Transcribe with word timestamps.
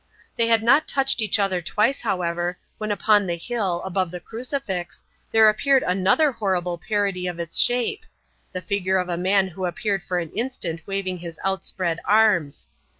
They 0.35 0.47
had 0.47 0.63
not 0.63 0.87
touched 0.87 1.21
each 1.21 1.37
other 1.37 1.61
twice, 1.61 2.01
however, 2.01 2.57
when 2.79 2.91
upon 2.91 3.27
the 3.27 3.35
hill, 3.35 3.83
above 3.85 4.09
the 4.09 4.19
crucifix, 4.19 5.03
there 5.31 5.47
appeared 5.47 5.83
another 5.85 6.31
horrible 6.31 6.79
parody 6.79 7.27
of 7.27 7.39
its 7.39 7.59
shape; 7.59 8.03
the 8.51 8.61
figure 8.61 8.97
of 8.97 9.09
a 9.09 9.15
man 9.17 9.49
who 9.49 9.65
appeared 9.67 10.01
for 10.01 10.17
an 10.17 10.31
instant 10.31 10.81
waving 10.87 11.17
his 11.19 11.39
outspread 11.43 11.99
arms. 12.03 12.67